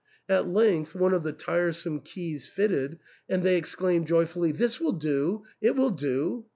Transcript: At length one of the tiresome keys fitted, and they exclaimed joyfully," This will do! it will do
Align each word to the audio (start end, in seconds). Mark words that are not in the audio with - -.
At 0.27 0.47
length 0.47 0.95
one 0.95 1.13
of 1.13 1.21
the 1.21 1.31
tiresome 1.31 1.99
keys 1.99 2.47
fitted, 2.47 2.97
and 3.29 3.43
they 3.43 3.55
exclaimed 3.55 4.07
joyfully," 4.07 4.51
This 4.51 4.79
will 4.79 4.93
do! 4.93 5.43
it 5.61 5.75
will 5.75 5.91
do 5.91 6.47